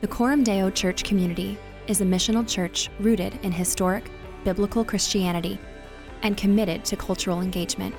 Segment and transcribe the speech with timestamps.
[0.00, 4.08] The Coram Deo Church community is a missional church rooted in historic,
[4.44, 5.58] biblical Christianity
[6.22, 7.92] and committed to cultural engagement.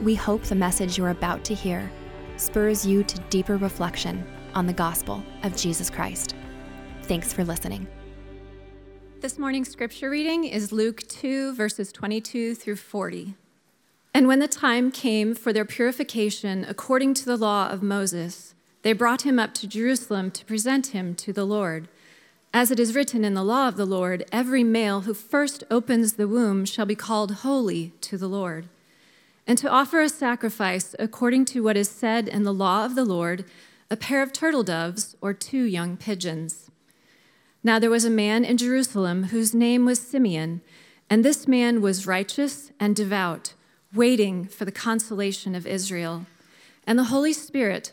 [0.00, 1.90] We hope the message you're about to hear
[2.36, 6.36] spurs you to deeper reflection on the gospel of Jesus Christ.
[7.02, 7.88] Thanks for listening.
[9.20, 13.34] This morning's scripture reading is Luke 2, verses 22 through 40.
[14.14, 18.49] And when the time came for their purification according to the law of Moses,
[18.82, 21.88] they brought him up to Jerusalem to present him to the Lord.
[22.52, 26.14] As it is written in the law of the Lord, every male who first opens
[26.14, 28.68] the womb shall be called holy to the Lord.
[29.46, 33.04] And to offer a sacrifice according to what is said in the law of the
[33.04, 33.44] Lord,
[33.90, 36.70] a pair of turtle doves or two young pigeons.
[37.62, 40.62] Now there was a man in Jerusalem whose name was Simeon,
[41.08, 43.54] and this man was righteous and devout,
[43.92, 46.26] waiting for the consolation of Israel.
[46.86, 47.92] And the Holy Spirit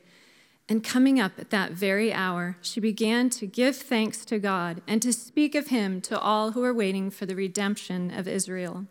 [0.69, 5.01] And coming up at that very hour, she began to give thanks to God and
[5.01, 8.85] to speak of him to all who were waiting for the redemption of Israel.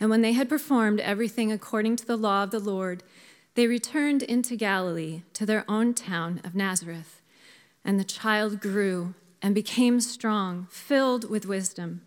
[0.00, 3.02] And when they had performed everything according to the law of the Lord,
[3.54, 7.20] they returned into Galilee to their own town of Nazareth.
[7.84, 12.00] And the child grew and became strong, filled with wisdom,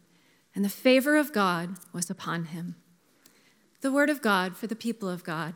[0.56, 2.76] and the favor of God was upon him.
[3.82, 5.54] The word of God for the people of God.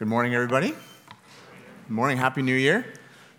[0.00, 0.74] Good morning, everybody.
[1.92, 2.16] Morning.
[2.16, 2.86] Happy New Year.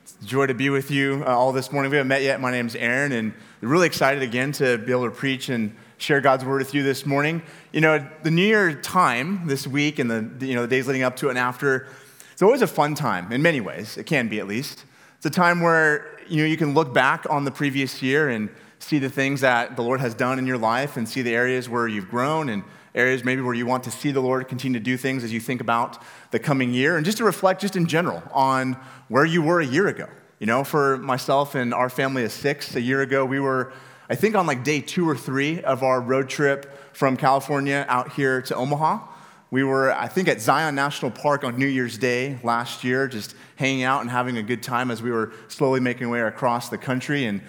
[0.04, 1.90] It's a joy to be with you uh, all this morning.
[1.90, 2.40] We haven't met yet.
[2.40, 6.46] My name's Aaron, and really excited again to be able to preach and share God's
[6.46, 7.42] word with you this morning.
[7.72, 11.02] You know, the New Year time this week and the, you know, the days leading
[11.02, 11.88] up to it and after,
[12.32, 13.98] it's always a fun time in many ways.
[13.98, 14.86] It can be at least.
[15.18, 18.52] It's a time where, you know, you can look back on the previous year and
[18.78, 21.70] see the things that the Lord has done in your life and see the areas
[21.70, 22.64] where you've grown and
[22.96, 25.40] areas maybe where you want to see the Lord continue to do things as you
[25.40, 28.74] think about the coming year, and just to reflect just in general on
[29.08, 30.08] where you were a year ago.
[30.40, 33.72] You know, for myself and our family of six, a year ago, we were,
[34.10, 38.12] I think, on like day two or three of our road trip from California out
[38.12, 39.08] here to Omaha.
[39.52, 43.36] We were, I think, at Zion National Park on New Year's Day last year, just
[43.56, 46.70] hanging out and having a good time as we were slowly making our way across
[46.70, 47.26] the country.
[47.26, 47.42] And,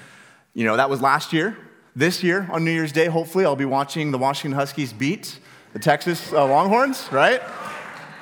[0.52, 1.56] you know, that was last year.
[1.96, 5.38] This year, on New Year's Day, hopefully, I'll be watching the Washington Huskies beat
[5.74, 7.40] the Texas uh, Longhorns, right?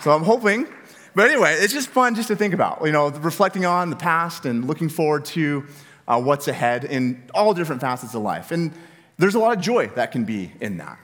[0.03, 0.67] So I'm hoping.
[1.15, 4.45] But anyway, it's just fun just to think about, you know, reflecting on the past
[4.45, 5.65] and looking forward to
[6.07, 8.51] uh, what's ahead in all different facets of life.
[8.51, 8.75] And
[9.17, 10.99] there's a lot of joy that can be in that.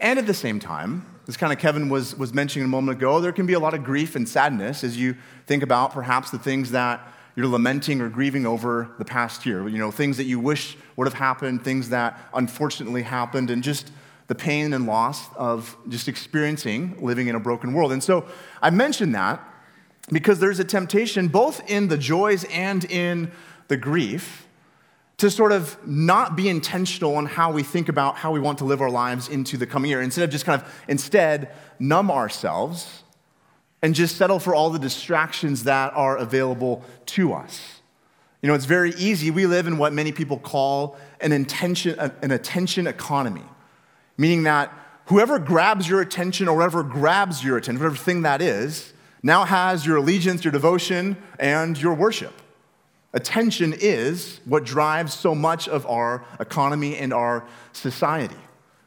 [0.00, 3.20] And at the same time, as kind of Kevin was, was mentioning a moment ago,
[3.20, 5.14] there can be a lot of grief and sadness as you
[5.46, 7.06] think about perhaps the things that
[7.40, 9.66] you're lamenting or grieving over the past year.
[9.66, 13.90] You know, things that you wish would have happened, things that unfortunately happened, and just
[14.26, 17.92] the pain and loss of just experiencing living in a broken world.
[17.92, 18.26] And so
[18.60, 19.42] I mention that
[20.12, 23.32] because there's a temptation, both in the joys and in
[23.68, 24.46] the grief,
[25.16, 28.64] to sort of not be intentional on how we think about how we want to
[28.66, 30.02] live our lives into the coming year.
[30.02, 32.99] Instead of just kind of instead numb ourselves
[33.82, 37.80] and just settle for all the distractions that are available to us.
[38.42, 39.30] You know, it's very easy.
[39.30, 43.44] We live in what many people call an, intention, an attention economy
[44.20, 44.70] meaning that
[45.06, 48.92] whoever grabs your attention or whoever grabs your attention, whatever thing that is,
[49.22, 52.34] now has your allegiance, your devotion, and your worship.
[53.14, 58.36] Attention is what drives so much of our economy and our society.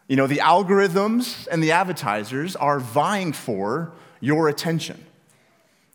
[0.07, 3.91] You know, the algorithms and the advertisers are vying for
[4.23, 5.05] your attention.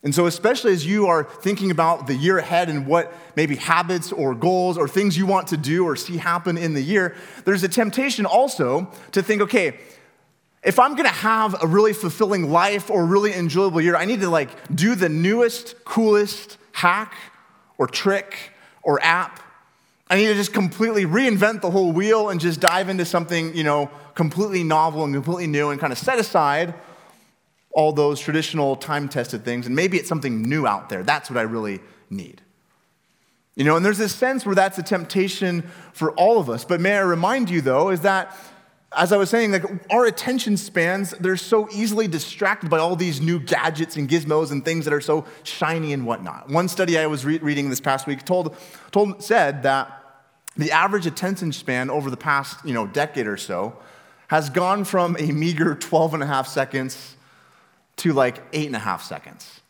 [0.05, 4.13] And so, especially as you are thinking about the year ahead and what maybe habits
[4.13, 7.65] or goals or things you want to do or see happen in the year, there's
[7.65, 9.79] a temptation also to think, okay,
[10.63, 14.31] if I'm gonna have a really fulfilling life or really enjoyable year, I need to
[14.31, 17.15] like do the newest, coolest hack
[17.77, 18.53] or trick
[18.83, 19.41] or app.
[20.11, 23.65] I need to just completely reinvent the whole wheel and just dive into something, you
[23.65, 26.75] know, completely novel and completely new and kind of set aside
[27.73, 31.03] all those traditional time tested things, and maybe it's something new out there.
[31.03, 31.81] That's what I really
[32.11, 32.43] need.
[33.55, 36.65] You know, and there's this sense where that's a temptation for all of us.
[36.65, 38.37] But may I remind you, though, is that
[38.97, 43.21] as I was saying, like our attention spans, they're so easily distracted by all these
[43.21, 46.49] new gadgets and gizmos and things that are so shiny and whatnot.
[46.49, 48.57] One study I was re- reading this past week told,
[48.91, 49.95] told said that
[50.57, 53.77] the average attention span over the past you know, decade or so
[54.29, 57.17] has gone from a meager 12 and a half seconds
[57.99, 59.61] to like eight and a half seconds.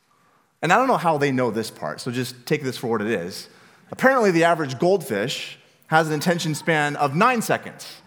[0.63, 3.01] And I don't know how they know this part, so just take this for what
[3.01, 3.49] it is.
[3.91, 8.01] Apparently, the average goldfish has an attention span of nine seconds.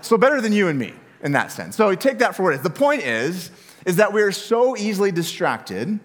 [0.00, 1.76] So better than you and me in that sense.
[1.76, 2.62] So take that for what it is.
[2.62, 3.50] The point is,
[3.84, 5.98] is that we are so easily distracted,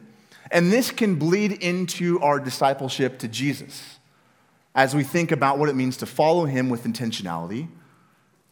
[0.51, 3.99] and this can bleed into our discipleship to Jesus
[4.75, 7.67] as we think about what it means to follow him with intentionality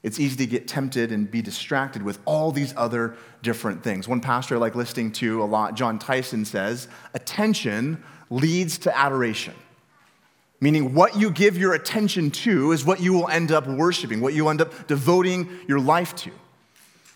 [0.04, 4.08] it's easy to get tempted and be distracted with all these other different things.
[4.08, 9.54] One pastor I like listening to a lot, Jon Tyson, says, attention leads to adoration.
[10.60, 14.34] Meaning, what you give your attention to is what you will end up worshiping, what
[14.34, 16.32] you end up devoting your life to.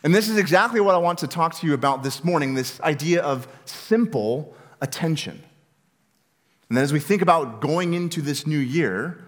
[0.03, 2.79] And this is exactly what I want to talk to you about this morning this
[2.81, 5.43] idea of simple attention.
[6.69, 9.24] And then, as we think about going into this new year,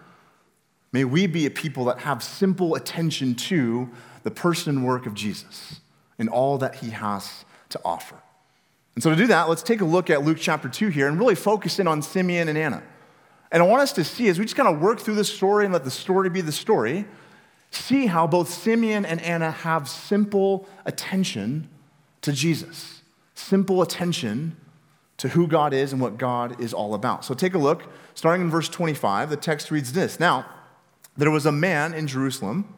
[0.92, 3.89] May we be a people that have simple attention to
[4.24, 5.81] the person and work of Jesus
[6.19, 8.16] and all that he has to offer.
[8.95, 11.19] And so, to do that, let's take a look at Luke chapter 2 here and
[11.19, 12.81] really focus in on Simeon and Anna.
[13.51, 15.66] And I want us to see, as we just kind of work through the story
[15.66, 17.06] and let the story be the story,
[17.69, 21.69] see how both Simeon and Anna have simple attention
[22.22, 23.04] to Jesus,
[23.36, 24.57] simple attention
[25.18, 27.24] to who God is and what God is all about.
[27.24, 27.83] So, take a look,
[28.16, 29.30] starting in verse 25.
[29.30, 30.48] The text reads this Now,
[31.18, 32.74] there was a man in Jerusalem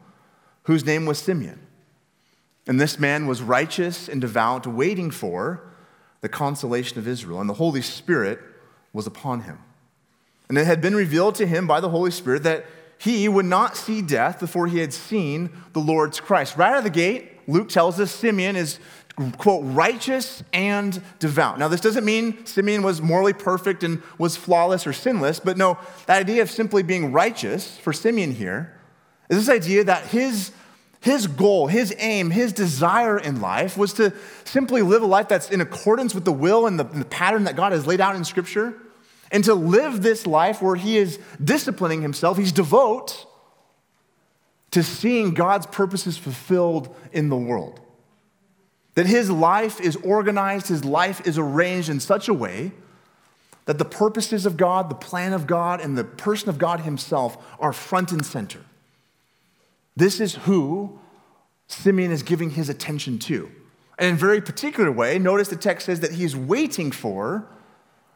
[0.64, 1.60] whose name was Simeon.
[2.66, 5.62] And this man was righteous and devout, waiting for
[6.20, 7.40] the consolation of Israel.
[7.40, 8.38] And the Holy Spirit
[8.92, 9.58] was upon him.
[10.48, 12.66] And it had been revealed to him by the Holy Spirit that
[12.98, 16.56] he would not see death before he had seen the Lord's Christ.
[16.56, 18.78] Right out of the gate, Luke tells us Simeon is
[19.38, 21.58] quote, righteous and devout.
[21.58, 25.78] Now, this doesn't mean Simeon was morally perfect and was flawless or sinless, but no,
[26.06, 28.78] that idea of simply being righteous for Simeon here
[29.28, 30.52] is this idea that his,
[31.00, 34.12] his goal, his aim, his desire in life was to
[34.44, 37.44] simply live a life that's in accordance with the will and the, and the pattern
[37.44, 38.74] that God has laid out in Scripture,
[39.30, 43.26] and to live this life where he is disciplining himself, he's devout
[44.70, 47.80] to seeing God's purposes fulfilled in the world.
[48.94, 52.72] That his life is organized, his life is arranged in such a way
[53.66, 57.38] that the purposes of God, the plan of God, and the person of God himself
[57.60, 58.60] are front and center.
[59.96, 60.98] This is who
[61.68, 63.50] Simeon is giving his attention to.
[63.98, 67.46] And in a very particular way, notice the text says that he's waiting for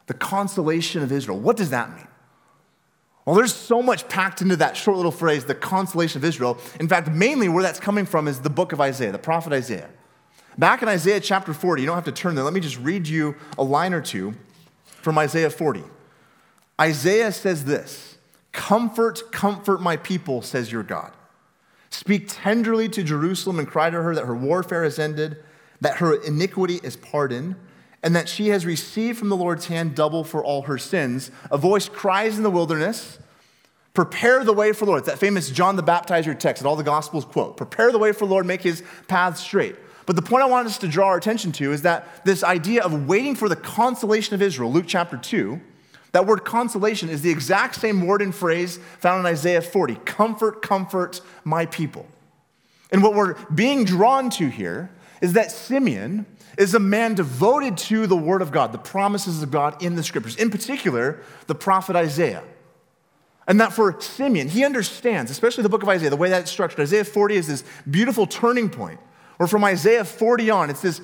[0.07, 1.39] the consolation of Israel.
[1.39, 2.07] What does that mean?
[3.25, 6.57] Well, there's so much packed into that short little phrase, the consolation of Israel.
[6.79, 9.89] In fact, mainly where that's coming from is the book of Isaiah, the prophet Isaiah.
[10.57, 12.43] Back in Isaiah chapter 40, you don't have to turn there.
[12.43, 14.33] Let me just read you a line or two
[14.85, 15.83] from Isaiah 40.
[16.79, 18.17] Isaiah says this
[18.51, 21.11] Comfort, comfort my people, says your God.
[21.89, 25.37] Speak tenderly to Jerusalem and cry to her that her warfare is ended,
[25.81, 27.55] that her iniquity is pardoned,
[28.01, 31.31] and that she has received from the Lord's hand double for all her sins.
[31.51, 33.19] A voice cries in the wilderness,
[33.93, 35.05] Prepare the way for the Lord.
[35.05, 37.55] That famous John the Baptizer text that all the Gospels quote.
[37.55, 39.77] Prepare the way for the Lord, make his path straight.
[40.05, 42.83] But the point I want us to draw our attention to is that this idea
[42.83, 45.59] of waiting for the consolation of Israel, Luke chapter 2,
[46.11, 50.61] that word consolation is the exact same word and phrase found in Isaiah 40 comfort,
[50.61, 52.05] comfort my people.
[52.91, 56.25] And what we're being drawn to here is that Simeon
[56.57, 60.03] is a man devoted to the word of God, the promises of God in the
[60.03, 62.43] scriptures, in particular, the prophet Isaiah.
[63.47, 66.51] And that for Simeon, he understands, especially the book of Isaiah, the way that it's
[66.51, 66.79] structured.
[66.79, 68.99] Isaiah 40 is this beautiful turning point
[69.39, 71.01] or from Isaiah 40 on, it's this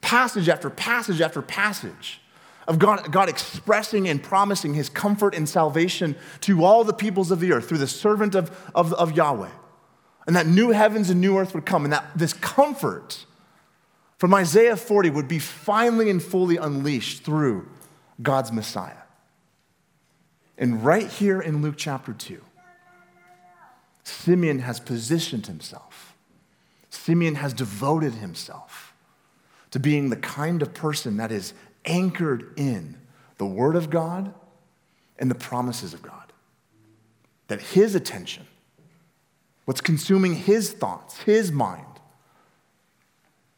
[0.00, 2.20] passage after passage after passage
[2.66, 7.40] of God, God expressing and promising his comfort and salvation to all the peoples of
[7.40, 9.50] the earth through the servant of, of, of Yahweh.
[10.26, 13.26] and that new heavens and new earth would come, and that this comfort
[14.16, 17.68] from Isaiah 40 would be finally and fully unleashed through
[18.22, 19.02] God's Messiah.
[20.56, 22.40] And right here in Luke chapter 2,
[24.04, 25.93] Simeon has positioned himself.
[26.94, 28.94] Simeon has devoted himself
[29.70, 31.52] to being the kind of person that is
[31.84, 32.96] anchored in
[33.38, 34.32] the Word of God
[35.18, 36.32] and the promises of God.
[37.48, 38.46] That his attention,
[39.64, 41.86] what's consuming his thoughts, his mind,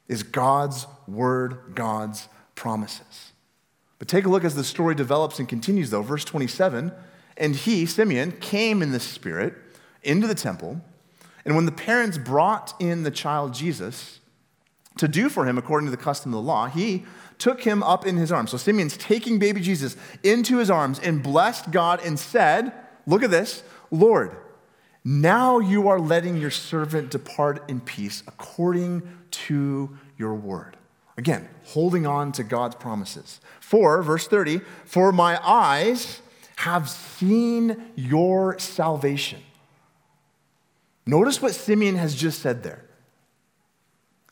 [0.08, 3.32] is God's Word, God's promises.
[3.98, 6.02] But take a look as the story develops and continues, though.
[6.02, 6.92] Verse 27
[7.36, 9.54] And he, Simeon, came in the Spirit
[10.02, 10.80] into the temple.
[11.46, 14.18] And when the parents brought in the child Jesus
[14.98, 17.04] to do for him according to the custom of the law, he
[17.38, 18.50] took him up in his arms.
[18.50, 22.72] So Simeon's taking baby Jesus into his arms and blessed God and said,
[23.06, 23.62] Look at this,
[23.92, 24.36] Lord,
[25.04, 30.76] now you are letting your servant depart in peace according to your word.
[31.16, 33.40] Again, holding on to God's promises.
[33.60, 36.20] For, verse 30, for my eyes
[36.56, 39.40] have seen your salvation.
[41.06, 42.84] Notice what Simeon has just said there.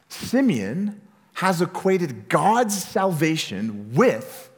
[0.08, 1.00] Simeon
[1.34, 4.50] has equated God's salvation with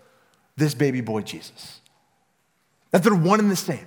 [0.56, 1.80] this baby boy Jesus.
[2.90, 3.87] That they're one and the same.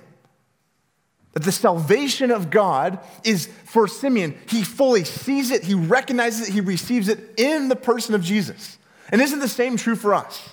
[1.34, 6.54] That the salvation of God is for Simeon, he fully sees it, he recognizes it,
[6.54, 8.78] he receives it in the person of Jesus.
[9.12, 10.50] And isn't the same true for us?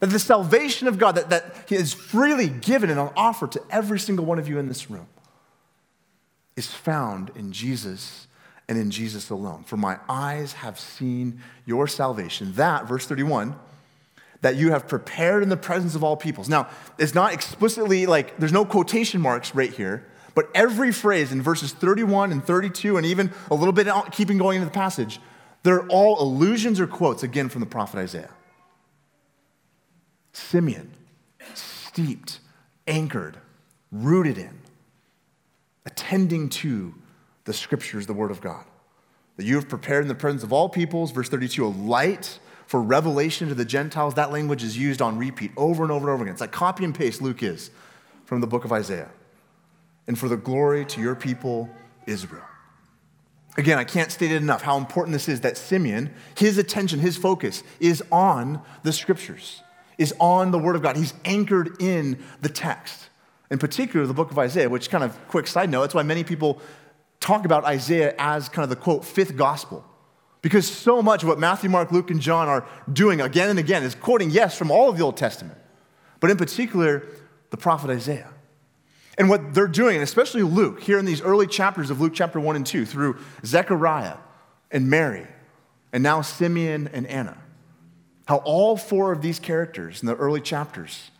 [0.00, 3.98] That the salvation of God that, that is freely given and on offer to every
[3.98, 5.08] single one of you in this room
[6.56, 8.26] is found in Jesus
[8.68, 9.62] and in Jesus alone.
[9.64, 12.52] For my eyes have seen your salvation.
[12.54, 13.54] That, verse 31,
[14.40, 16.48] that you have prepared in the presence of all peoples.
[16.48, 21.40] Now, it's not explicitly like, there's no quotation marks right here, but every phrase in
[21.40, 25.20] verses 31 and 32, and even a little bit keeping going into the passage,
[25.62, 28.30] they're all allusions or quotes, again, from the prophet Isaiah.
[30.32, 30.92] Simeon,
[31.54, 32.40] steeped,
[32.86, 33.38] anchored,
[33.90, 34.60] rooted in,
[35.86, 36.94] attending to
[37.44, 38.64] the scriptures, the word of God.
[39.36, 42.82] That you have prepared in the presence of all peoples, verse 32, a light for
[42.82, 44.14] revelation to the Gentiles.
[44.14, 46.32] That language is used on repeat over and over and over again.
[46.32, 47.70] It's like copy and paste, Luke is,
[48.24, 49.10] from the book of Isaiah.
[50.06, 51.70] And for the glory to your people,
[52.06, 52.42] Israel.
[53.56, 57.16] Again, I can't state it enough how important this is that Simeon, his attention, his
[57.16, 59.62] focus is on the scriptures,
[59.96, 60.96] is on the word of God.
[60.96, 63.08] He's anchored in the text,
[63.50, 66.24] in particular the book of Isaiah, which kind of quick side note, that's why many
[66.24, 66.60] people
[67.20, 69.84] talk about Isaiah as kind of the quote, fifth gospel.
[70.42, 73.82] Because so much of what Matthew, Mark, Luke, and John are doing again and again
[73.82, 75.58] is quoting, yes, from all of the Old Testament,
[76.20, 77.04] but in particular,
[77.50, 78.32] the prophet Isaiah.
[79.18, 82.38] And what they're doing, and especially Luke, here in these early chapters of Luke chapter
[82.38, 84.18] 1 and 2, through Zechariah
[84.70, 85.26] and Mary,
[85.92, 87.38] and now Simeon and Anna,
[88.26, 91.10] how all four of these characters in the early chapters,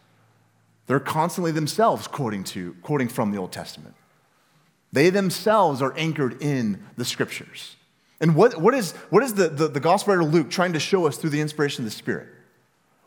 [0.87, 3.95] they're constantly themselves quoting to, quoting from the Old Testament.
[4.93, 7.77] They themselves are anchored in the scriptures.
[8.21, 11.07] And what, what is, what is the, the, the gospel writer Luke trying to show
[11.07, 12.29] us through the inspiration of the Spirit?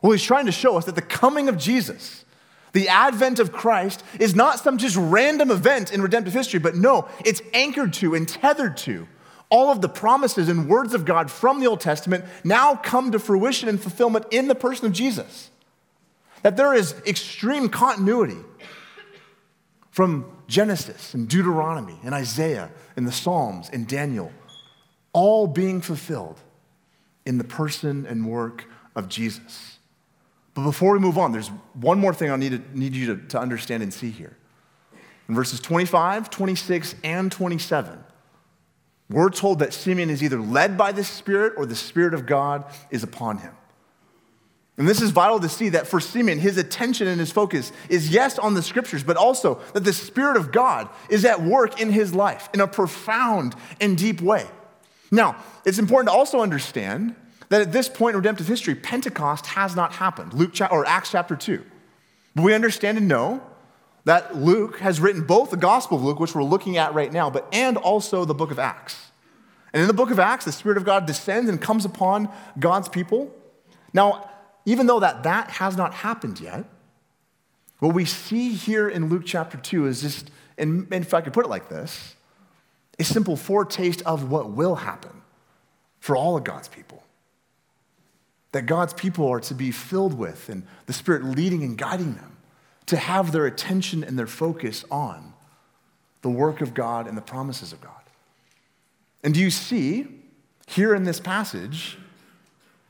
[0.01, 2.25] Well, he's trying to show us that the coming of Jesus,
[2.73, 7.07] the advent of Christ, is not some just random event in redemptive history, but no,
[7.25, 9.07] it's anchored to and tethered to
[9.49, 13.19] all of the promises and words of God from the Old Testament now come to
[13.19, 15.49] fruition and fulfillment in the person of Jesus.
[16.41, 18.39] That there is extreme continuity
[19.91, 24.31] from Genesis and Deuteronomy and Isaiah and the Psalms and Daniel,
[25.13, 26.39] all being fulfilled
[27.25, 28.65] in the person and work
[28.95, 29.79] of Jesus.
[30.53, 33.27] But before we move on, there's one more thing I need, to, need you to,
[33.27, 34.35] to understand and see here.
[35.27, 38.03] In verses 25, 26, and 27,
[39.09, 42.65] we're told that Simeon is either led by the Spirit or the Spirit of God
[42.89, 43.53] is upon him.
[44.79, 48.09] And this is vital to see that for Simeon, his attention and his focus is
[48.09, 51.91] yes on the scriptures, but also that the Spirit of God is at work in
[51.91, 54.47] his life in a profound and deep way.
[55.11, 57.13] Now, it's important to also understand
[57.49, 61.35] that at this point in redemptive history, Pentecost has not happened, Luke or Acts chapter
[61.35, 61.61] 2.
[62.35, 63.41] But we understand and know
[64.05, 67.29] that Luke has written both the Gospel of Luke, which we're looking at right now,
[67.29, 69.11] but and also the book of Acts.
[69.73, 72.87] And in the book of Acts, the Spirit of God descends and comes upon God's
[72.87, 73.35] people.
[73.93, 74.28] Now,
[74.65, 76.65] even though that, that has not happened yet,
[77.79, 81.45] what we see here in Luke chapter 2 is just, and if I could put
[81.45, 82.15] it like this,
[82.99, 85.21] a simple foretaste of what will happen
[85.99, 87.03] for all of God's people.
[88.51, 92.37] That God's people are to be filled with and the Spirit leading and guiding them
[92.87, 95.33] to have their attention and their focus on
[96.21, 97.93] the work of God and the promises of God.
[99.23, 100.07] And do you see
[100.67, 101.97] here in this passage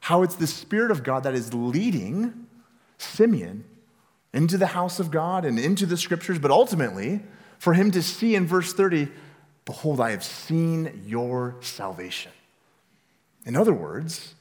[0.02, 2.48] how it's the Spirit of God that is leading
[2.98, 3.66] Simeon
[4.34, 7.22] into the house of God and into the scriptures, but ultimately
[7.58, 9.10] for him to see in verse 30,
[9.66, 12.32] Behold, I have seen your salvation.
[13.46, 14.34] In other words,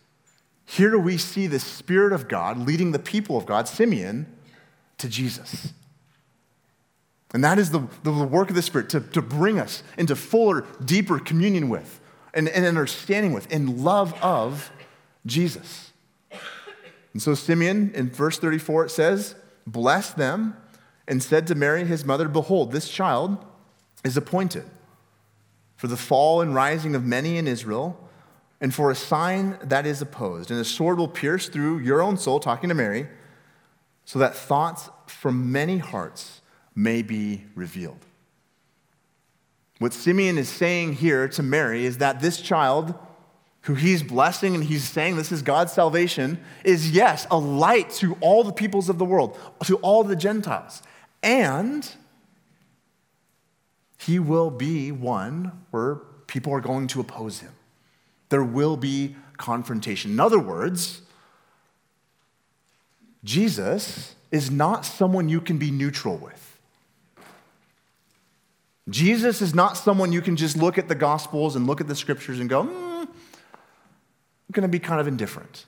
[0.65, 4.27] here we see the Spirit of God leading the people of God, Simeon,
[4.99, 5.73] to Jesus.
[7.35, 10.65] And that is the, the work of the Spirit to, to bring us into fuller,
[10.85, 12.01] deeper communion with
[12.33, 14.71] and, and understanding with and love of
[15.29, 15.93] Jesus.
[17.13, 19.35] And so, Simeon, in verse 34, it says,
[19.67, 20.57] blessed them
[21.07, 23.45] and said to Mary, his mother, Behold, this child
[24.05, 24.65] is appointed
[25.77, 27.99] for the fall and rising of many in Israel,
[28.61, 30.51] and for a sign that is opposed.
[30.51, 33.07] And a sword will pierce through your own soul, talking to Mary,
[34.05, 36.41] so that thoughts from many hearts
[36.75, 38.05] may be revealed.
[39.79, 42.95] What Simeon is saying here to Mary is that this child,
[43.63, 48.17] who he's blessing and he's saying this is God's salvation, is yes, a light to
[48.21, 50.83] all the peoples of the world, to all the Gentiles.
[51.23, 51.89] And
[53.99, 55.97] he will be one where
[56.27, 57.53] people are going to oppose him.
[58.29, 60.13] There will be confrontation.
[60.13, 61.03] In other words,
[63.25, 66.59] Jesus is not someone you can be neutral with.
[68.89, 71.95] Jesus is not someone you can just look at the Gospels and look at the
[71.95, 72.88] scriptures and go, mm, I'm
[74.53, 75.67] going to be kind of indifferent.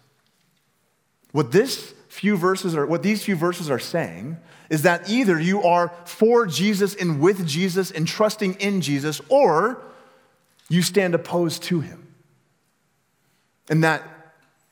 [1.33, 4.37] What this few verses are, what these few verses are saying
[4.69, 9.83] is that either you are for Jesus and with Jesus and trusting in Jesus, or
[10.69, 12.15] you stand opposed to him.
[13.69, 14.03] And that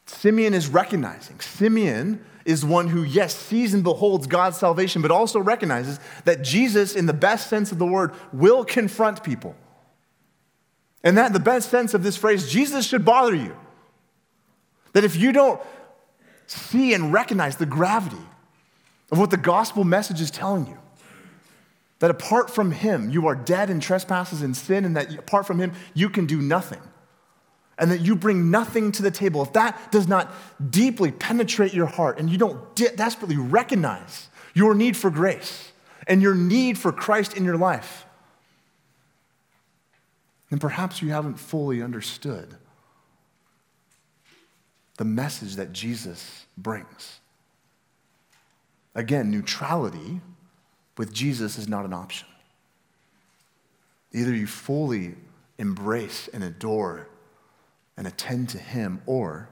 [0.07, 1.39] Simeon is recognizing.
[1.41, 6.97] Simeon is one who, yes, sees and beholds God's salvation, but also recognizes that Jesus,
[6.97, 9.55] in the best sense of the word, will confront people.
[11.05, 13.55] And that, in the best sense of this phrase, Jesus should bother you.
[14.93, 15.61] That if you don't
[16.47, 18.17] see and recognize the gravity
[19.11, 20.79] of what the gospel message is telling you,
[21.99, 25.59] that apart from Him, you are dead in trespasses and sin, and that apart from
[25.59, 26.81] Him, you can do nothing
[27.79, 30.33] and that you bring nothing to the table, if that does not
[30.71, 35.73] deeply penetrate your heart and you don't de- desperately recognize your need for grace
[36.07, 38.05] and your need for Christ in your life,
[40.51, 42.57] then perhaps you haven't fully understood
[44.99, 47.21] the message that Jesus brings.
[48.95, 50.21] Again, neutrality
[50.99, 52.27] with Jesus is not an option.
[54.13, 55.15] Either you fully
[55.57, 57.09] embrace and adore
[57.97, 59.49] and attend to him, or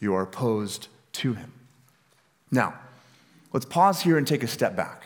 [0.00, 1.52] you are opposed to him.
[2.50, 2.74] Now,
[3.52, 5.04] let's pause here and take a step back.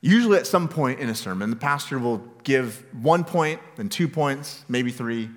[0.00, 4.08] Usually, at some point in a sermon, the pastor will give one point, then two
[4.08, 5.28] points, maybe three,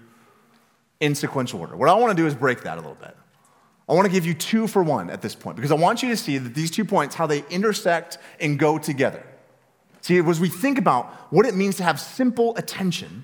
[1.02, 1.76] in sequential order.
[1.76, 3.17] What I want to do is break that a little bit.
[3.89, 6.10] I want to give you two for one at this point because I want you
[6.10, 9.23] to see that these two points, how they intersect and go together.
[10.02, 13.23] See, as we think about what it means to have simple attention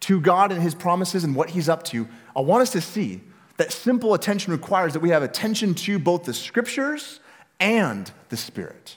[0.00, 3.20] to God and His promises and what He's up to, I want us to see
[3.56, 7.20] that simple attention requires that we have attention to both the scriptures
[7.60, 8.96] and the Spirit.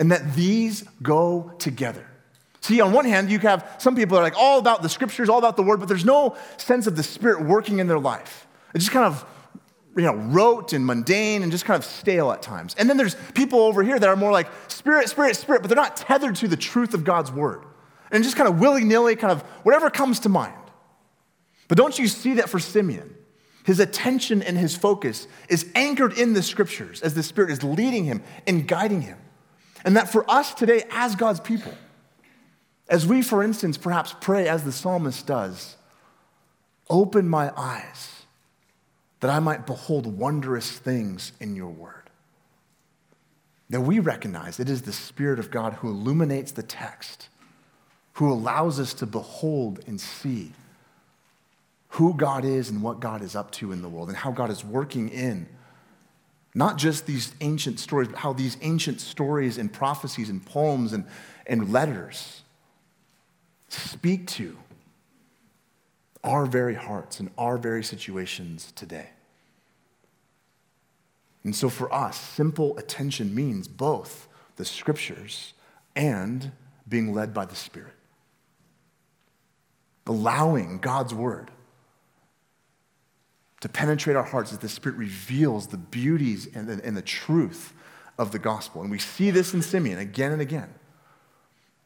[0.00, 2.06] And that these go together.
[2.60, 5.28] See, on one hand, you have some people that are like all about the scriptures,
[5.28, 8.46] all about the word, but there's no sense of the Spirit working in their life.
[8.74, 9.24] It's just kind of
[9.96, 12.74] you know, rote and mundane and just kind of stale at times.
[12.78, 15.76] And then there's people over here that are more like spirit, spirit, spirit, but they're
[15.76, 17.64] not tethered to the truth of God's word
[18.10, 20.54] and just kind of willy nilly, kind of whatever comes to mind.
[21.68, 23.14] But don't you see that for Simeon?
[23.64, 28.04] His attention and his focus is anchored in the scriptures as the Spirit is leading
[28.04, 29.18] him and guiding him.
[29.84, 31.72] And that for us today, as God's people,
[32.88, 35.76] as we, for instance, perhaps pray as the psalmist does,
[36.90, 38.23] open my eyes
[39.24, 42.10] that I might behold wondrous things in your word.
[43.70, 47.30] That we recognize it is the Spirit of God who illuminates the text
[48.12, 50.52] who allows us to behold and see
[51.88, 54.50] who God is and what God is up to in the world and how God
[54.50, 55.46] is working in
[56.54, 61.06] not just these ancient stories, but how these ancient stories and prophecies and poems and,
[61.46, 62.42] and letters
[63.70, 64.58] speak to
[66.24, 69.10] our very hearts and our very situations today.
[71.44, 75.52] And so for us, simple attention means both the scriptures
[75.94, 76.50] and
[76.88, 77.94] being led by the Spirit
[80.06, 81.50] allowing God's word
[83.60, 87.72] to penetrate our hearts as the Spirit reveals the beauties and the, and the truth
[88.18, 88.82] of the gospel.
[88.82, 90.74] And we see this in Simeon again and again.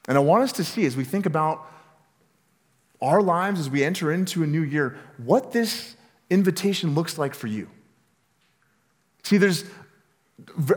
[0.09, 1.71] And I want us to see as we think about
[3.01, 5.97] our lives as we enter into a new year, what this
[6.31, 7.69] invitation looks like for you.
[9.23, 9.65] See, there's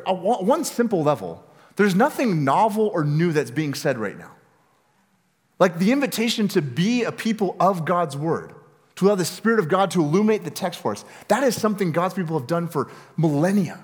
[0.05, 1.43] one simple level.
[1.75, 4.31] There's nothing novel or new that's being said right now.
[5.59, 8.53] Like the invitation to be a people of God's word,
[8.95, 11.91] to allow the Spirit of God to illuminate the text for us, that is something
[11.91, 13.79] God's people have done for millennia.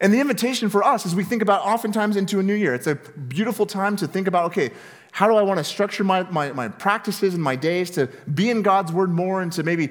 [0.00, 2.86] And the invitation for us as we think about oftentimes into a new year, it's
[2.86, 4.70] a beautiful time to think about okay,
[5.14, 8.50] how do I want to structure my, my, my, practices and my days to be
[8.50, 9.90] in God's Word more and to maybe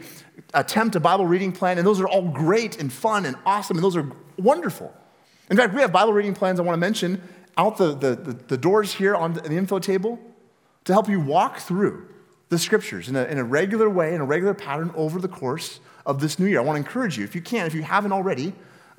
[0.54, 1.78] attempt a Bible reading plan?
[1.78, 4.94] And those are all great and fun and awesome, and those are wonderful.
[5.50, 7.22] In fact, we have Bible reading plans I want to mention
[7.56, 10.20] out the, the, the, the doors here on the info table
[10.84, 12.06] to help you walk through
[12.50, 15.80] the scriptures in a, in a regular way, in a regular pattern over the course
[16.06, 16.60] of this new year.
[16.60, 18.52] I want to encourage you, if you can, if you haven't already,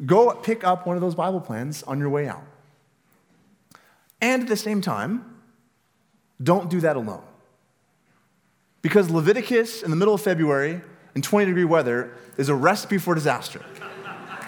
[0.06, 2.44] go pick up one of those Bible plans on your way out.
[4.22, 5.33] And at the same time,
[6.42, 7.22] don't do that alone.
[8.82, 10.80] Because Leviticus in the middle of February
[11.14, 13.60] in 20 degree weather is a recipe for disaster,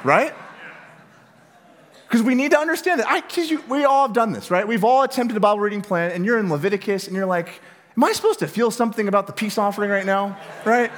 [0.05, 0.35] right?
[2.07, 3.09] Because we need to understand that.
[3.09, 4.67] I, you, we all have done this, right?
[4.67, 7.61] We've all attempted a Bible reading plan, and you're in Leviticus, and you're like,
[7.97, 10.39] Am I supposed to feel something about the peace offering right now?
[10.65, 10.91] Right?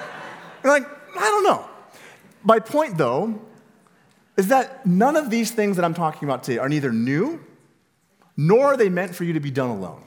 [0.63, 1.65] You're like, I don't know.
[2.43, 3.41] My point, though,
[4.37, 7.45] is that none of these things that I'm talking about today are neither new
[8.37, 10.03] nor are they meant for you to be done alone.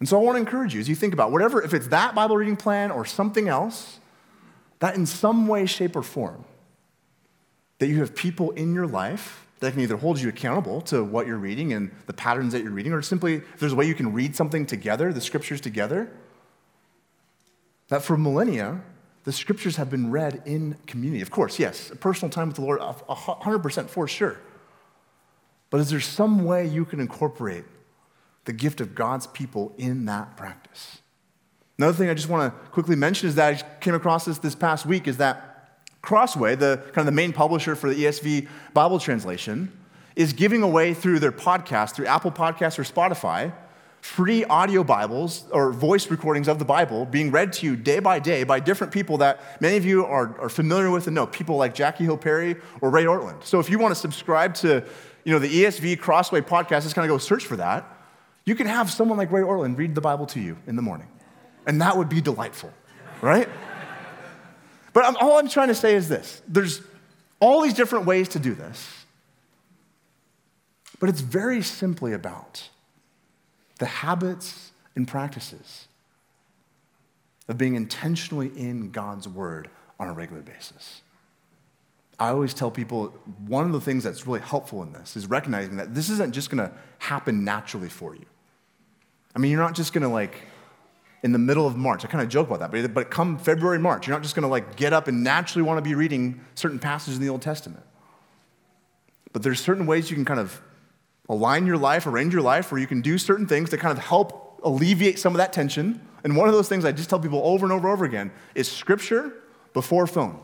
[0.00, 2.14] And so I want to encourage you as you think about whatever, if it's that
[2.14, 3.98] Bible reading plan or something else,
[4.78, 6.44] that in some way, shape, or form,
[7.78, 11.26] that you have people in your life that can either hold you accountable to what
[11.26, 13.94] you're reading and the patterns that you're reading, or simply if there's a way you
[13.94, 16.08] can read something together, the scriptures together.
[17.88, 18.80] That for millennia,
[19.24, 21.22] the scriptures have been read in community.
[21.22, 24.38] Of course, yes, a personal time with the Lord, 100% for sure.
[25.70, 27.64] But is there some way you can incorporate
[28.48, 31.02] the gift of God's people in that practice.
[31.76, 34.54] Another thing I just want to quickly mention is that I came across this this
[34.54, 38.98] past week is that Crossway, the kind of the main publisher for the ESV Bible
[38.98, 39.70] translation,
[40.16, 43.52] is giving away through their podcast, through Apple Podcasts or Spotify,
[44.00, 48.18] free audio Bibles or voice recordings of the Bible being read to you day by
[48.18, 51.58] day by different people that many of you are, are familiar with and know, people
[51.58, 53.44] like Jackie Hill Perry or Ray Ortlund.
[53.44, 54.82] So if you want to subscribe to
[55.24, 57.97] you know, the ESV Crossway podcast, just kind of go search for that.
[58.48, 61.08] You can have someone like Ray Ortlund read the Bible to you in the morning,
[61.66, 62.72] and that would be delightful,
[63.20, 63.46] right?
[64.94, 66.80] but I'm, all I'm trying to say is this there's
[67.40, 69.04] all these different ways to do this,
[70.98, 72.70] but it's very simply about
[73.80, 75.86] the habits and practices
[77.48, 79.68] of being intentionally in God's Word
[80.00, 81.02] on a regular basis.
[82.18, 83.08] I always tell people
[83.46, 86.48] one of the things that's really helpful in this is recognizing that this isn't just
[86.48, 88.24] going to happen naturally for you.
[89.38, 90.42] I mean, you're not just gonna like,
[91.22, 93.78] in the middle of March, I kind of joke about that, but, but come February,
[93.78, 97.18] March, you're not just gonna like get up and naturally wanna be reading certain passages
[97.18, 97.84] in the Old Testament.
[99.32, 100.60] But there's certain ways you can kind of
[101.28, 104.02] align your life, arrange your life, where you can do certain things to kind of
[104.02, 106.00] help alleviate some of that tension.
[106.24, 108.32] And one of those things I just tell people over and over and over again
[108.56, 109.34] is scripture
[109.72, 110.40] before phone.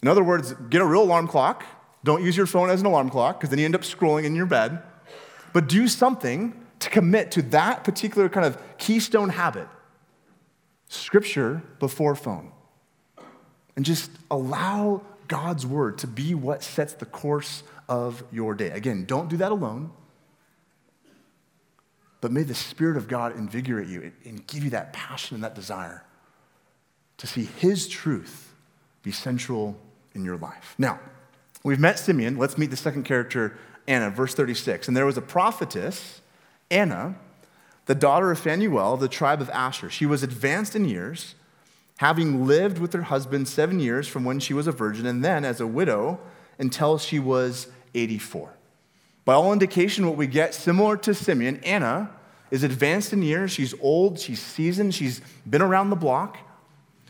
[0.00, 1.64] In other words, get a real alarm clock.
[2.04, 4.36] Don't use your phone as an alarm clock because then you end up scrolling in
[4.36, 4.80] your bed.
[5.52, 9.68] But do something to commit to that particular kind of keystone habit
[10.88, 12.52] scripture before phone.
[13.76, 18.70] And just allow God's word to be what sets the course of your day.
[18.70, 19.90] Again, don't do that alone,
[22.20, 25.54] but may the Spirit of God invigorate you and give you that passion and that
[25.54, 26.04] desire
[27.18, 28.52] to see His truth
[29.02, 29.78] be central
[30.14, 30.74] in your life.
[30.76, 30.98] Now,
[31.62, 32.36] we've met Simeon.
[32.36, 34.88] Let's meet the second character, Anna, verse 36.
[34.88, 36.20] And there was a prophetess
[36.70, 37.16] Anna,
[37.86, 39.90] the daughter of Phanuel the tribe of Asher.
[39.90, 41.34] She was advanced in years,
[41.98, 45.44] having lived with her husband seven years from when she was a virgin, and then
[45.44, 46.20] as a widow
[46.58, 48.54] until she was 84.
[49.24, 52.10] By all indication, what we get, similar to Simeon, Anna
[52.50, 53.50] is advanced in years.
[53.50, 56.38] She's old, she's seasoned, she's been around the block.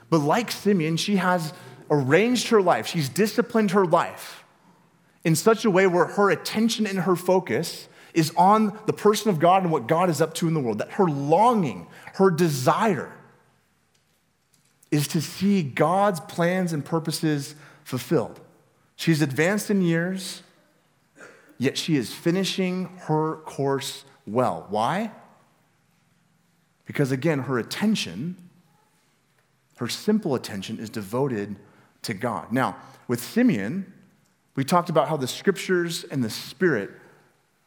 [0.08, 1.52] But like Simeon, she has
[1.90, 4.44] arranged her life, she's disciplined her life
[5.24, 9.38] in such a way where her attention and her focus is on the person of
[9.38, 10.78] God and what God is up to in the world.
[10.78, 13.12] That her longing, her desire
[14.90, 18.40] is to see God's plans and purposes fulfilled.
[18.96, 20.42] She's advanced in years,
[21.58, 24.66] yet she is finishing her course well.
[24.68, 25.12] Why?
[26.84, 28.36] Because again, her attention,
[29.76, 31.56] her simple attention, is devoted
[32.02, 32.52] to God.
[32.52, 33.92] Now, with Simeon,
[34.56, 36.90] we talked about how the scriptures and the spirit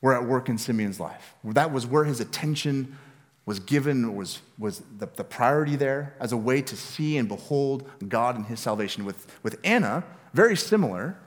[0.03, 1.33] were at work in Simeon's life.
[1.45, 2.97] That was where his attention
[3.45, 7.89] was given, was, was the, the priority there as a way to see and behold
[8.09, 9.05] God and his salvation.
[9.05, 11.17] With, with Anna, very similar,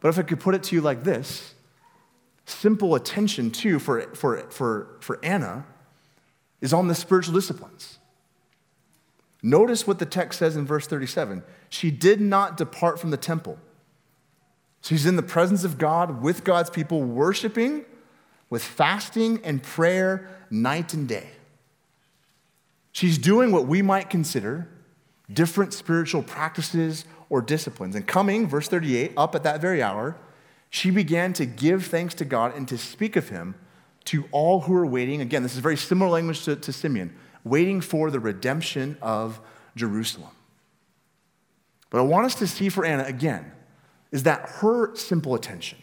[0.00, 1.54] but if I could put it to you like this
[2.46, 5.66] simple attention, too, for, for, for, for Anna
[6.62, 7.98] is on the spiritual disciplines.
[9.42, 13.58] Notice what the text says in verse 37 she did not depart from the temple.
[14.80, 17.84] She's in the presence of God with God's people, worshiping
[18.50, 21.28] with fasting and prayer night and day.
[22.92, 24.68] She's doing what we might consider
[25.32, 27.94] different spiritual practices or disciplines.
[27.94, 30.16] And coming, verse 38, up at that very hour,
[30.70, 33.54] she began to give thanks to God and to speak of him
[34.06, 35.20] to all who are waiting.
[35.20, 39.40] Again, this is very similar language to, to Simeon, waiting for the redemption of
[39.76, 40.30] Jerusalem.
[41.90, 43.52] But I want us to see for Anna again
[44.10, 45.78] is that her simple attention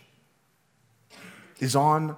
[1.59, 2.15] is on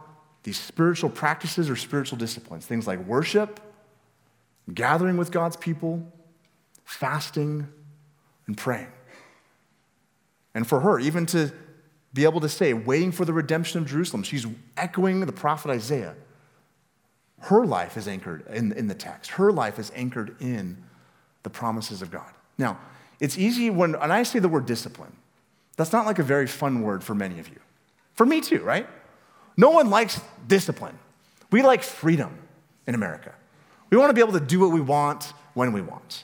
[0.47, 3.59] these spiritual practices or spiritual disciplines, things like worship,
[4.73, 6.01] gathering with God's people,
[6.85, 7.67] fasting,
[8.45, 8.87] and praying.
[10.55, 11.51] And for her, even to
[12.13, 16.15] be able to say, waiting for the redemption of Jerusalem, she's echoing the prophet Isaiah.
[17.39, 20.81] Her life is anchored in, in the text, her life is anchored in
[21.43, 22.31] the promises of God.
[22.57, 22.79] Now,
[23.19, 25.13] it's easy when, and I say the word discipline,
[25.75, 27.59] that's not like a very fun word for many of you.
[28.13, 28.87] For me too, right?
[29.57, 30.97] No one likes discipline.
[31.51, 32.37] We like freedom
[32.85, 33.33] in America.
[33.89, 36.23] We want to be able to do what we want when we want.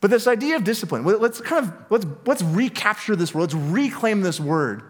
[0.00, 4.20] But this idea of discipline, let's kind of let's, let's recapture this word, let's reclaim
[4.20, 4.82] this word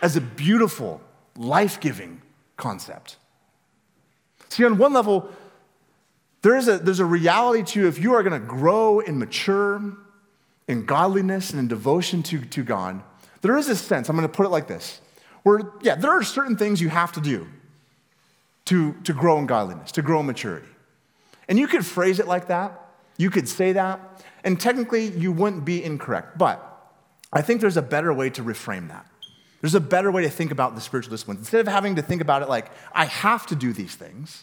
[0.00, 1.00] as a beautiful,
[1.36, 2.22] life-giving
[2.56, 3.16] concept.
[4.48, 5.30] See, on one level,
[6.42, 9.82] there is a, there's a reality to if you are going to grow and mature
[10.68, 13.02] in godliness and in devotion to, to God,
[13.42, 15.00] there is a sense, I'm going to put it like this,
[15.46, 17.46] where, yeah, there are certain things you have to do
[18.64, 20.66] to, to grow in godliness, to grow in maturity.
[21.46, 22.72] And you could phrase it like that,
[23.16, 26.36] you could say that, and technically you wouldn't be incorrect.
[26.36, 26.60] But
[27.32, 29.06] I think there's a better way to reframe that.
[29.60, 31.38] There's a better way to think about the spiritual disciplines.
[31.38, 34.42] Instead of having to think about it like, I have to do these things,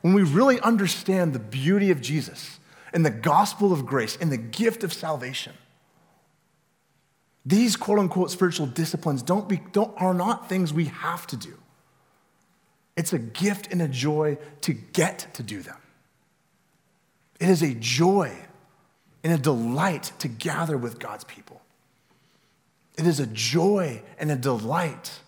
[0.00, 2.58] when we really understand the beauty of Jesus
[2.92, 5.52] and the gospel of grace and the gift of salvation,
[7.48, 11.54] these quote unquote spiritual disciplines don't be, don't, are not things we have to do.
[12.94, 15.78] It's a gift and a joy to get to do them.
[17.40, 18.36] It is a joy
[19.24, 21.62] and a delight to gather with God's people.
[22.98, 25.20] It is a joy and a delight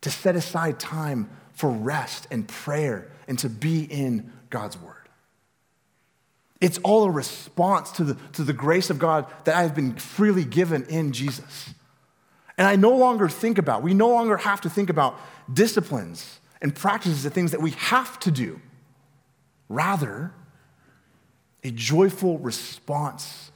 [0.00, 4.91] to set aside time for rest and prayer and to be in God's word.
[6.62, 9.96] It's all a response to the, to the grace of God that I have been
[9.96, 11.74] freely given in Jesus.
[12.56, 15.18] And I no longer think about, we no longer have to think about
[15.52, 18.60] disciplines and practices and things that we have to do.
[19.68, 20.32] Rather,
[21.64, 23.50] a joyful response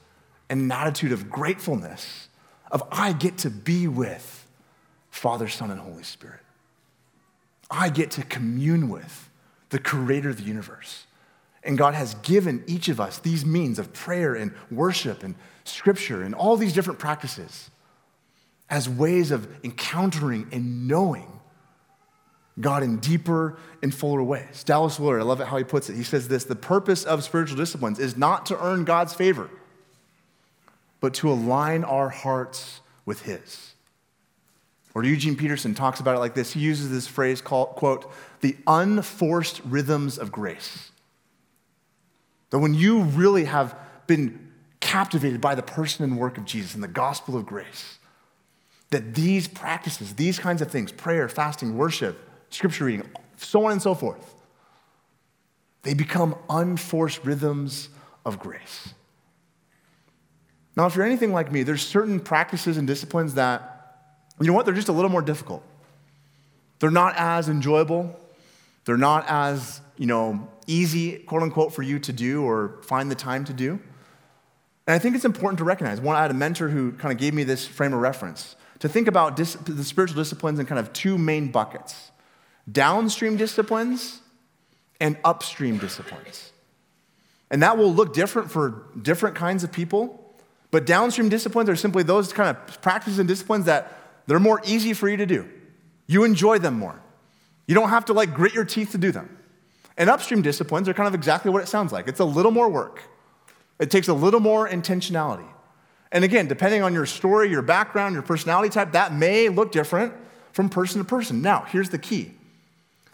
[0.49, 2.27] and an attitude of gratefulness
[2.69, 4.45] of I get to be with
[5.09, 6.41] Father, Son, and Holy Spirit.
[7.71, 9.29] I get to commune with
[9.69, 11.06] the creator of the universe.
[11.67, 16.23] And God has given each of us these means of prayer and worship and scripture
[16.23, 17.69] and all these different practices
[18.69, 21.27] as ways of encountering and knowing
[22.59, 24.63] God in deeper and fuller ways.
[24.63, 25.95] Dallas Willard, I love it how he puts it.
[25.95, 29.49] He says this the purpose of spiritual disciplines is not to earn God's favor,
[31.01, 33.73] but to align our hearts with His.
[34.95, 36.53] Or Eugene Peterson talks about it like this.
[36.53, 40.91] He uses this phrase called, quote, the unforced rhythms of grace.
[42.49, 43.75] That when you really have
[44.07, 47.97] been captivated by the person and work of Jesus and the gospel of grace,
[48.89, 52.17] that these practices, these kinds of things, prayer, fasting, worship,
[52.49, 54.35] scripture reading, so on and so forth.
[55.83, 57.89] They become unforced rhythms
[58.25, 58.93] of grace.
[60.75, 63.97] Now, if you're anything like me, there's certain practices and disciplines that,
[64.39, 65.63] you know what, they're just a little more difficult.
[66.79, 68.15] They're not as enjoyable.
[68.85, 73.15] They're not as, you know, easy, quote unquote, for you to do or find the
[73.15, 73.79] time to do.
[74.85, 75.99] And I think it's important to recognize.
[75.99, 78.87] One, I had a mentor who kind of gave me this frame of reference to
[78.87, 82.11] think about dis- the spiritual disciplines in kind of two main buckets
[82.69, 84.19] downstream disciplines
[84.99, 86.51] and upstream disciplines.
[87.49, 90.35] And that will look different for different kinds of people.
[90.69, 94.93] But downstream disciplines are simply those kind of practices and disciplines that they're more easy
[94.93, 95.47] for you to do.
[96.07, 97.01] You enjoy them more.
[97.67, 99.37] You don't have to like grit your teeth to do them.
[99.97, 102.07] And upstream disciplines are kind of exactly what it sounds like.
[102.07, 103.01] It's a little more work.
[103.79, 105.47] It takes a little more intentionality.
[106.11, 110.13] And again, depending on your story, your background, your personality type, that may look different
[110.53, 111.41] from person to person.
[111.41, 112.33] Now, here's the key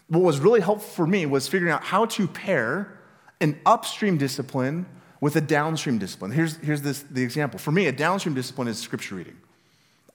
[0.08, 2.98] what was really helpful for me was figuring out how to pair
[3.40, 4.84] an upstream discipline
[5.20, 6.30] with a downstream discipline.
[6.30, 7.58] Here's, here's this, the example.
[7.58, 9.36] For me, a downstream discipline is scripture reading.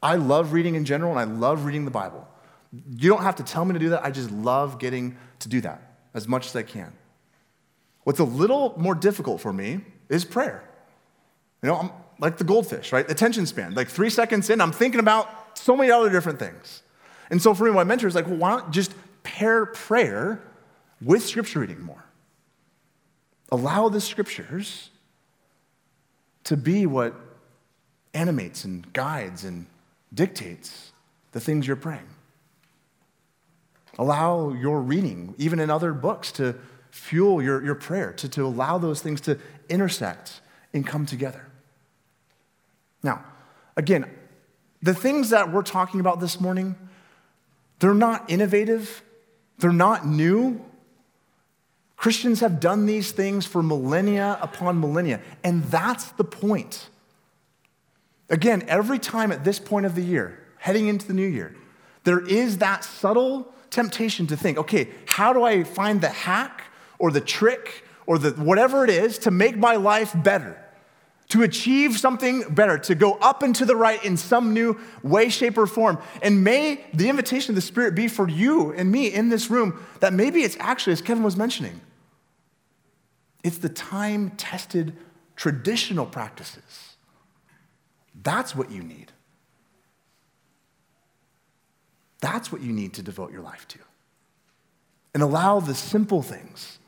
[0.02, 2.28] I love reading in general, and I love reading the Bible.
[2.72, 4.06] You don't have to tell me to do that.
[4.06, 6.94] I just love getting to do that as much as I can.
[8.04, 10.64] What's a little more difficult for me is prayer.
[11.62, 13.10] You know, I'm like the goldfish, right?
[13.10, 13.76] Attention span.
[13.76, 16.82] Like three seconds in, I'm thinking about so many other different things.
[17.30, 18.94] And so for me, my mentor is like, well, why don't just
[19.24, 20.42] pair prayer
[21.02, 22.04] with scripture reading more?
[23.52, 24.90] Allow the scriptures
[26.46, 27.14] to be what
[28.14, 29.66] animates and guides and
[30.14, 30.92] dictates
[31.32, 32.08] the things you're praying.
[34.00, 36.56] Allow your reading, even in other books, to
[36.90, 40.40] fuel your, your prayer, to, to allow those things to intersect
[40.74, 41.46] and come together.
[43.04, 43.26] Now,
[43.76, 44.10] again,
[44.82, 46.78] the things that we're talking about this morning,
[47.80, 49.04] they're not innovative,
[49.58, 50.64] they're not new.
[51.98, 56.88] Christians have done these things for millennia upon millennia, and that's the point.
[58.30, 61.54] Again, every time at this point of the year, heading into the new year,
[62.06, 66.64] there is that subtle temptation to think, okay, how do I find the hack
[66.98, 70.64] or the trick or the whatever it is to make my life better?
[71.30, 75.30] To achieve something better, to go up and to the right in some new way,
[75.30, 76.00] shape, or form.
[76.24, 79.86] And may the invitation of the Spirit be for you and me in this room
[80.00, 81.82] that maybe it's actually, as Kevin was mentioning,
[83.44, 84.98] it's the time tested
[85.36, 86.96] traditional practices.
[88.24, 89.12] That's what you need.
[92.22, 93.80] That's what you need to devote your life to.
[95.14, 96.80] And allow the simple things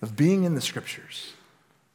[0.00, 1.32] of being in the scriptures,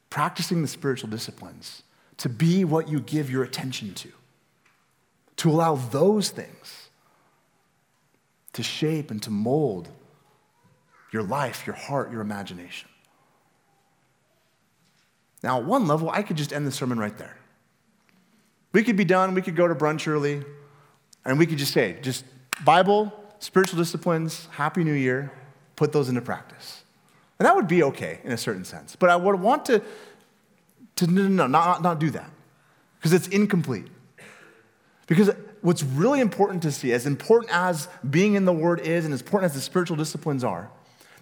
[0.10, 1.84] practicing the spiritual disciplines,
[2.18, 4.10] to be what you give your attention to.
[5.38, 6.90] To allow those things
[8.54, 9.90] to shape and to mold
[11.12, 12.90] your life, your heart, your imagination.
[15.42, 17.38] Now, at one level, I could just end the sermon right there.
[18.74, 20.44] We could be done, we could go to brunch early,
[21.26, 22.26] and we could just say, just
[22.64, 25.32] Bible, spiritual disciplines, Happy New Year,
[25.76, 26.84] put those into practice.
[27.40, 28.96] And that would be okay in a certain sense.
[28.96, 29.82] But I would want to,
[30.98, 32.30] to no, no, no, not, not do that
[32.98, 33.88] because it's incomplete.
[35.08, 39.14] Because what's really important to see, as important as being in the Word is and
[39.14, 40.70] as important as the spiritual disciplines are,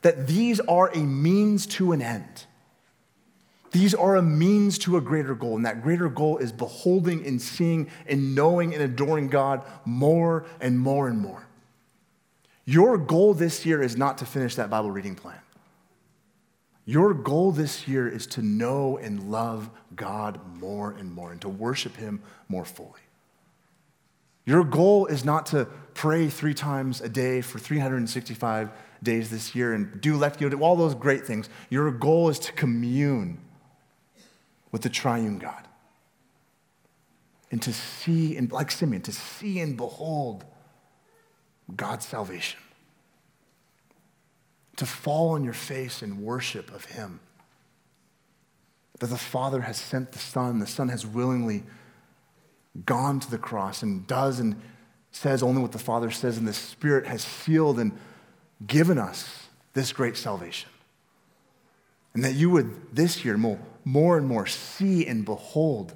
[0.01, 2.45] that these are a means to an end.
[3.71, 7.41] These are a means to a greater goal, and that greater goal is beholding and
[7.41, 11.45] seeing and knowing and adoring God more and more and more.
[12.65, 15.39] Your goal this year is not to finish that Bible reading plan.
[16.85, 21.49] Your goal this year is to know and love God more and more and to
[21.49, 23.01] worship Him more fully.
[24.45, 28.71] Your goal is not to pray three times a day for 365
[29.03, 31.49] days this year and do lectio, all those great things.
[31.69, 33.39] Your goal is to commune
[34.71, 35.67] with the triune God.
[37.51, 40.43] And to see, and like Simeon, to see and behold
[41.75, 42.59] God's salvation.
[44.77, 47.19] To fall on your face in worship of Him.
[48.99, 51.63] That the Father has sent the Son, the Son has willingly
[52.85, 54.55] gone to the cross and does and
[55.11, 57.97] says only what the Father says, and the Spirit has sealed and
[58.65, 60.69] given us this great salvation.
[62.17, 65.93] And that you would this year more, more and more see and behold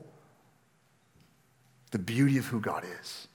[1.89, 3.27] the beauty of who God is.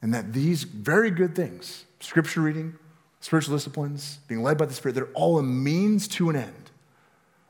[0.00, 2.76] And that these very good things, scripture reading,
[3.18, 6.70] spiritual disciplines, being led by the Spirit, they're all a means to an end,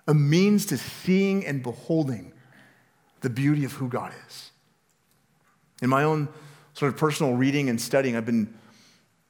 [0.09, 2.33] a means to seeing and beholding
[3.20, 4.52] the beauty of who God is.
[5.83, 6.30] In my own
[6.72, 8.54] sort of personal reading and studying, I've been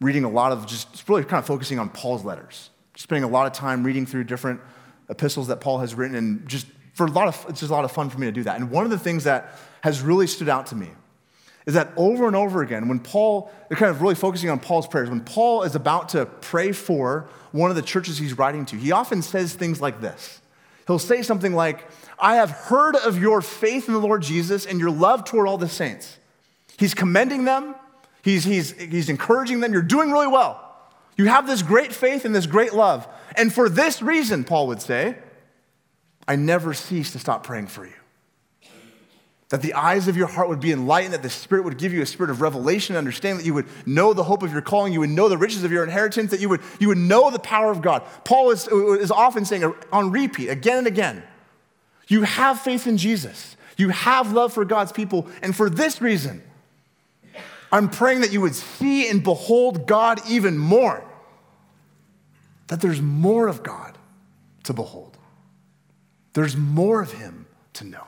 [0.00, 3.46] reading a lot of just really kind of focusing on Paul's letters spending a lot
[3.46, 4.60] of time reading through different
[5.08, 7.84] epistles that Paul has written, and just for a lot of it's just a lot
[7.84, 8.60] of fun for me to do that.
[8.60, 10.88] And one of the things that has really stood out to me
[11.66, 14.86] is that over and over again, when Paul, they're kind of really focusing on Paul's
[14.86, 18.76] prayers, when Paul is about to pray for one of the churches he's writing to,
[18.76, 20.40] he often says things like this.
[20.86, 21.88] He'll say something like,
[22.18, 25.56] I have heard of your faith in the Lord Jesus and your love toward all
[25.56, 26.18] the saints.
[26.78, 27.74] He's commending them,
[28.22, 29.72] he's, he's, he's encouraging them.
[29.72, 30.63] You're doing really well.
[31.16, 33.06] You have this great faith and this great love.
[33.36, 35.16] And for this reason, Paul would say,
[36.26, 37.92] I never cease to stop praying for you.
[39.50, 42.02] That the eyes of your heart would be enlightened, that the Spirit would give you
[42.02, 45.00] a spirit of revelation, understanding that you would know the hope of your calling, you
[45.00, 47.70] would know the riches of your inheritance, that you would, you would know the power
[47.70, 48.02] of God.
[48.24, 51.22] Paul is, is often saying on repeat, again and again,
[52.08, 56.42] you have faith in Jesus, you have love for God's people, and for this reason,
[57.74, 61.04] I'm praying that you would see and behold God even more.
[62.68, 63.98] That there's more of God
[64.62, 65.18] to behold,
[66.34, 68.04] there's more of Him to know.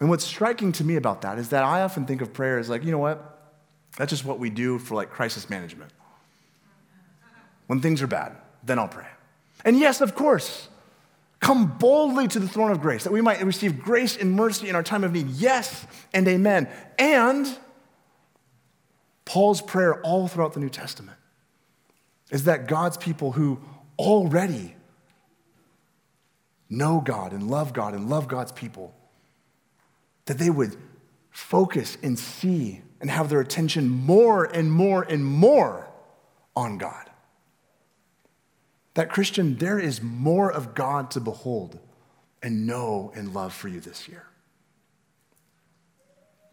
[0.00, 2.68] And what's striking to me about that is that I often think of prayer as
[2.68, 3.38] like, you know what?
[3.96, 5.92] That's just what we do for like crisis management.
[7.68, 8.32] When things are bad,
[8.64, 9.06] then I'll pray.
[9.64, 10.68] And yes, of course,
[11.38, 14.74] come boldly to the throne of grace that we might receive grace and mercy in
[14.74, 15.28] our time of need.
[15.28, 16.68] Yes and amen.
[16.98, 17.46] And
[19.30, 21.16] Paul's prayer all throughout the New Testament
[22.32, 23.60] is that God's people who
[23.96, 24.74] already
[26.68, 28.92] know God and love God and love God's people,
[30.24, 30.76] that they would
[31.30, 35.88] focus and see and have their attention more and more and more
[36.56, 37.08] on God.
[38.94, 41.78] That Christian, there is more of God to behold
[42.42, 44.26] and know and love for you this year.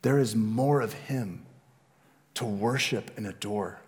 [0.04, 1.47] There is more of Him
[2.38, 3.80] to worship and adore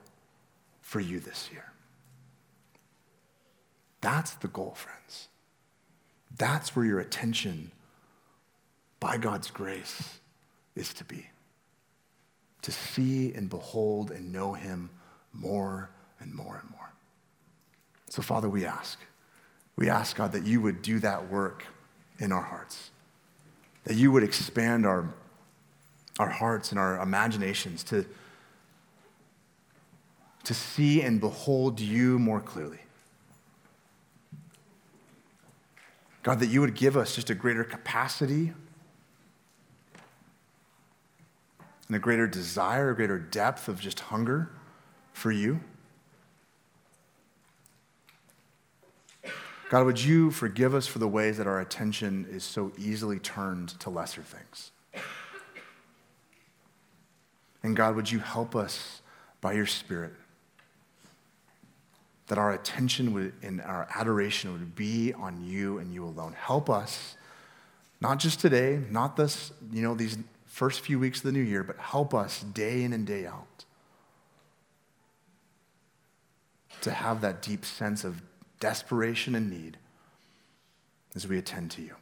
[0.82, 1.72] for you this year.
[4.02, 5.28] That's the goal, friends.
[6.36, 7.72] That's where your attention,
[9.00, 10.20] by God's grace,
[10.76, 11.28] is to be
[12.62, 14.90] to see and behold and know him
[15.32, 15.90] more
[16.20, 16.92] and more and more.
[18.10, 19.00] So, Father, we ask.
[19.76, 21.64] We ask, God, that you would do that work
[22.20, 22.90] in our hearts,
[23.86, 25.14] that you would expand our,
[26.20, 28.06] our hearts and our imaginations to,
[30.44, 32.80] to see and behold you more clearly.
[36.24, 38.54] God, that you would give us just a greater capacity
[41.88, 44.52] and a greater desire, a greater depth of just hunger
[45.14, 45.60] for you.
[49.70, 53.70] God, would you forgive us for the ways that our attention is so easily turned
[53.80, 54.72] to lesser things?
[57.62, 59.02] And God, would you help us
[59.42, 60.14] by your Spirit
[62.30, 66.34] that our attention would, and our adoration would be on you and you alone?
[66.34, 67.18] Help us,
[68.00, 71.64] not just today, not this, you know, these first few weeks of the new year,
[71.64, 73.66] but help us day in and day out
[76.82, 78.22] to have that deep sense of
[78.60, 79.78] desperation and need
[81.16, 81.96] as we attend to you.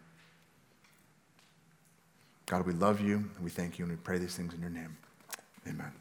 [2.46, 4.70] God, we love you and we thank you and we pray these things in your
[4.70, 4.98] name.
[5.68, 5.92] Amen.